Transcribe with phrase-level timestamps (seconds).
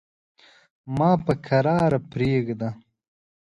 [0.97, 2.69] ما په کراره پرېږده.